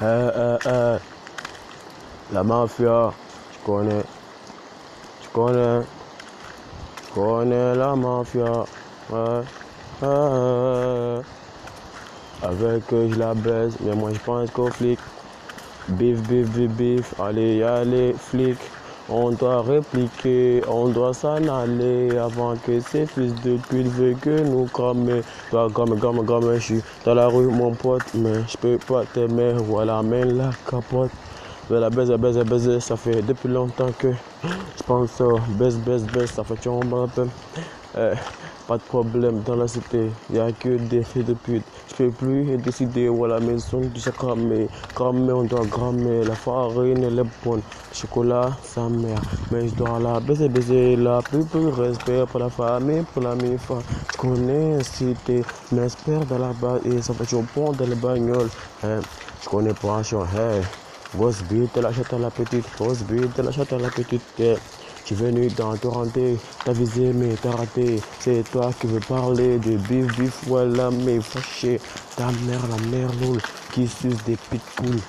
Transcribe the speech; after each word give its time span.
Eh, 0.00 0.04
eh, 0.04 0.58
eh. 0.64 0.98
La 2.32 2.42
mafia, 2.42 3.12
je 3.52 3.58
connais. 3.66 4.04
Je 5.22 5.28
connais. 5.32 5.82
Je 7.08 7.14
connais 7.14 7.74
la 7.74 7.94
mafia. 7.94 8.64
Ouais. 9.10 9.42
Avec 12.42 12.92
eux, 12.92 13.08
je 13.10 13.18
la 13.18 13.34
baise, 13.34 13.76
mais 13.80 13.94
moi 13.94 14.12
je 14.12 14.18
pense 14.18 14.50
qu'aux 14.50 14.70
flics. 14.70 14.98
Bif, 15.88 16.18
bif, 16.22 16.48
bif, 16.48 16.70
bif. 16.70 17.20
Allez, 17.20 17.62
allez, 17.62 18.14
flics. 18.14 18.70
On 19.08 19.30
doit 19.32 19.62
répliquer, 19.62 20.62
on 20.68 20.88
doit 20.88 21.12
s'en 21.12 21.36
aller 21.48 22.16
avant 22.16 22.54
que 22.56 22.80
ces 22.80 23.06
fils 23.06 23.34
de 23.42 23.56
pute 23.68 23.88
veuillent 23.88 24.16
que 24.16 24.42
nous 24.42 24.66
cramer. 24.66 25.22
Toi, 25.50 25.68
gomme, 25.68 25.98
gomme, 25.98 26.24
gomme, 26.24 26.54
je 26.54 26.60
suis 26.60 26.82
dans 27.04 27.14
la 27.14 27.26
rue, 27.26 27.46
mon 27.46 27.72
pote, 27.72 28.02
mais 28.14 28.42
je 28.48 28.56
peux 28.56 28.78
pas 28.78 29.04
t'aimer. 29.12 29.54
Voilà, 29.58 30.02
mène 30.02 30.38
la 30.38 30.50
capote. 30.70 31.10
La 31.80 31.88
baise, 31.88 32.10
baise, 32.10 32.38
baise, 32.38 32.78
ça 32.80 32.96
fait 32.96 33.22
depuis 33.22 33.48
longtemps 33.48 33.90
que 33.98 34.12
je 34.12 34.82
pense 34.86 35.22
baisse, 35.58 35.76
baisse, 35.76 36.02
baisse, 36.02 36.32
ça 36.32 36.44
fait 36.44 36.56
tu. 36.60 36.68
Euh, 36.68 38.14
pas 38.68 38.76
de 38.76 38.82
problème 38.82 39.42
dans 39.44 39.56
la 39.56 39.66
cité, 39.66 40.10
y 40.32 40.38
a 40.38 40.52
que 40.52 40.76
des 40.76 41.02
filles 41.02 41.24
de 41.24 41.34
pute. 41.34 41.64
Je 41.88 41.94
peux 41.94 42.10
plus 42.10 42.56
décider 42.58 43.08
où 43.08 43.26
la 43.26 43.40
maison 43.40 43.80
du 43.80 44.00
cramé. 44.00 44.68
Cramé, 44.94 45.32
on 45.32 45.44
doit 45.44 45.64
grammer. 45.66 46.24
La 46.24 46.34
farine, 46.34 47.04
elle 47.04 47.18
est 47.18 47.44
bonne. 47.44 47.60
Le 47.90 47.94
chocolat, 47.94 48.50
sa 48.62 48.88
mère. 48.88 49.20
Mais 49.50 49.68
je 49.68 49.74
dois 49.74 49.98
la 49.98 50.20
baiser, 50.20 50.48
baiser. 50.48 50.96
La 50.96 51.20
plus, 51.22 51.44
plus 51.44 51.68
respect 51.68 52.24
pour 52.30 52.40
la 52.40 52.48
famille, 52.48 53.02
pour 53.12 53.22
la 53.22 53.34
mi-fa. 53.34 53.74
Je 54.12 54.16
connais 54.18 54.82
cité, 54.84 55.42
mais 55.72 55.82
j'espère 55.82 56.24
dans 56.26 56.38
la 56.38 56.52
base. 56.52 56.80
Et 56.86 57.02
ça 57.02 57.12
fait 57.14 57.24
toujours 57.24 57.44
bon 57.54 57.72
dans 57.72 57.86
les 57.86 57.94
bagnoles. 57.94 58.48
Hein, 58.84 59.00
je 59.42 59.48
connais 59.48 59.74
pas 59.74 59.96
un 59.96 60.02
chien. 60.02 60.20
Hey, 60.34 60.62
grosse 61.14 61.42
bite, 61.42 61.76
la 61.76 61.92
chatte 61.92 62.12
à 62.12 62.18
la 62.18 62.30
petite. 62.30 62.64
Grosse 62.78 63.02
bite, 63.02 63.38
la 63.38 63.52
chatte 63.52 63.72
à 63.72 63.78
la 63.78 63.90
petite. 63.90 64.22
Yeah. 64.38 64.56
Tu 65.04 65.14
es 65.14 65.16
venu 65.16 65.48
dans 65.48 65.76
te 65.76 65.88
renter, 65.88 66.38
t'as 66.64 66.72
visé 66.72 67.12
mais 67.12 67.34
t'as 67.40 67.50
raté. 67.50 68.00
C'est 68.20 68.44
toi 68.52 68.70
qui 68.80 68.86
veux 68.86 69.00
parler 69.00 69.58
de 69.58 69.76
bif 69.76 70.06
bif, 70.16 70.38
voilà 70.46 70.90
mais 70.90 71.20
fâché. 71.20 71.80
Ta 72.16 72.26
mère, 72.46 72.62
la 72.68 72.96
mère 72.96 73.10
loule 73.20 73.40
qui 73.72 73.88
suce 73.88 74.22
des 74.24 74.36
pitbulls. 74.36 75.00